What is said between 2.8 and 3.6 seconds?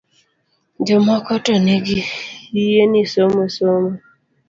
ni somo